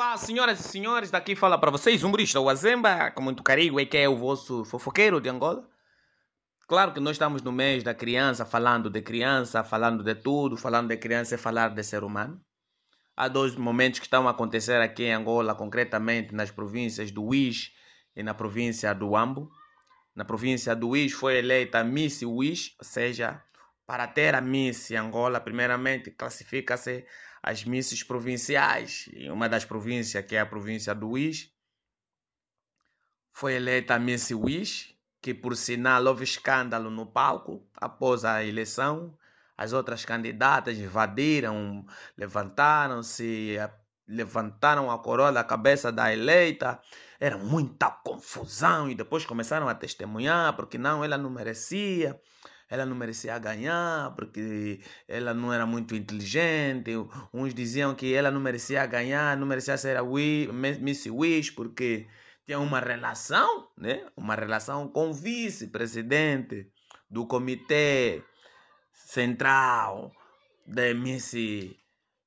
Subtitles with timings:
[0.00, 3.84] Olá, senhoras e senhores, daqui fala para vocês humorista o Azemba, com muito carinho, é
[3.84, 5.68] que é o vosso fofoqueiro de Angola.
[6.66, 10.88] Claro que nós estamos no mês da criança, falando de criança, falando de tudo, falando
[10.88, 12.40] de criança é falar de ser humano.
[13.14, 17.70] Há dois momentos que estão a acontecer aqui em Angola, concretamente nas províncias do Uís
[18.16, 19.50] e na província do Ambo.
[20.16, 23.44] Na província do Uís foi eleita Miss Uís, ou seja,
[23.86, 27.04] para ter a Miss Angola, primeiramente classifica-se
[27.42, 29.08] as misses provinciais.
[29.12, 31.50] E uma das províncias, que é a província do Uís,
[33.32, 39.16] foi eleita a Miss Uís, que por sinal houve escândalo no palco após a eleição.
[39.56, 41.84] As outras candidatas invadiram,
[42.16, 43.56] levantaram-se,
[44.08, 46.80] levantaram a coroa da cabeça da eleita.
[47.18, 52.18] Era muita confusão e depois começaram a testemunhar porque não, ela não merecia
[52.70, 56.92] ela não merecia ganhar porque ela não era muito inteligente.
[57.34, 62.06] Uns diziam que ela não merecia ganhar, não merecia ser a Miss Wish porque
[62.46, 64.06] tinha uma relação, né?
[64.16, 66.70] Uma relação com o vice-presidente
[67.10, 68.22] do comitê
[68.92, 70.12] central
[70.64, 71.34] da Miss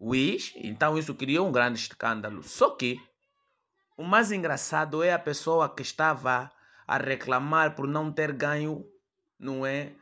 [0.00, 0.54] Wish.
[0.56, 2.44] Então isso criou um grande escândalo.
[2.44, 3.00] Só que
[3.96, 6.48] o mais engraçado é a pessoa que estava
[6.86, 8.86] a reclamar por não ter ganho,
[9.36, 9.92] não é?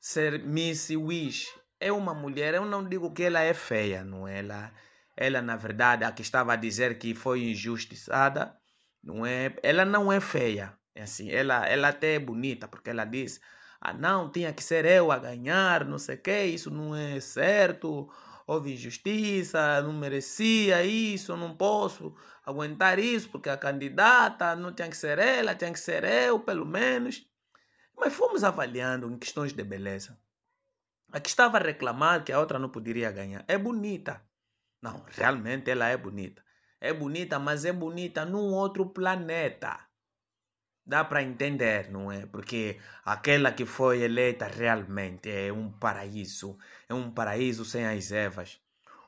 [0.00, 1.48] Ser Miss Wish.
[1.78, 4.38] É uma mulher, eu não digo que ela é feia, não é?
[4.38, 4.72] Ela,
[5.16, 8.56] ela na verdade, a que estava a dizer que foi injustiçada,
[9.02, 9.54] não é?
[9.62, 13.40] Ela não é feia, é assim, ela, ela até é bonita, porque ela diz,
[13.80, 17.20] ah não, tinha que ser eu a ganhar, não sei o que, isso não é
[17.20, 18.10] certo,
[18.46, 24.96] houve injustiça, não merecia isso, não posso aguentar isso, porque a candidata não tinha que
[24.96, 27.29] ser ela, tinha que ser eu, pelo menos.
[28.00, 30.18] Mas fomos avaliando em questões de beleza.
[31.12, 34.22] A que estava a reclamar que a outra não poderia ganhar é bonita.
[34.80, 36.42] Não, realmente ela é bonita.
[36.80, 39.78] É bonita, mas é bonita num outro planeta.
[40.86, 42.24] Dá para entender, não é?
[42.24, 46.56] Porque aquela que foi eleita realmente é um paraíso.
[46.88, 48.58] É um paraíso sem as ervas.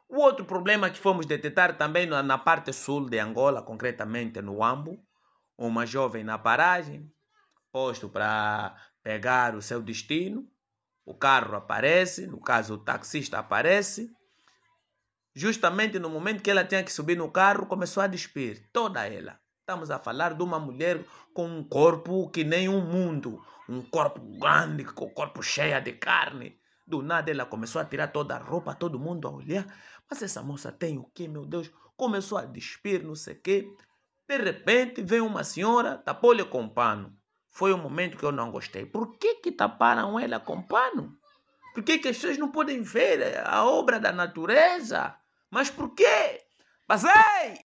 [0.07, 5.03] O outro problema que fomos detectar também na parte sul de Angola, concretamente no Ambo,
[5.57, 7.11] uma jovem na paragem,
[7.73, 10.47] posto para pegar o seu destino.
[11.05, 14.13] O carro aparece, no caso o taxista aparece.
[15.35, 19.41] Justamente no momento que ela tinha que subir no carro, começou a despir toda ela.
[19.61, 24.21] Estamos a falar de uma mulher com um corpo que nem um mundo, um corpo
[24.39, 26.61] grande, com o corpo cheio de carne.
[26.87, 29.65] Do nada ela começou a tirar toda a roupa, todo mundo a olhar.
[30.11, 31.73] Mas essa moça tem o que, meu Deus?
[31.97, 33.77] Começou a despir, não sei o quê.
[34.29, 37.17] De repente vem uma senhora, tapou-lhe com pano.
[37.53, 38.87] Foi um momento que eu não gostei.
[38.87, 41.17] Por que, que taparam ela com pano?
[41.75, 45.15] Por que, que as pessoas não podem ver a obra da natureza?
[45.51, 46.43] Mas por quê?
[46.87, 47.61] Passei!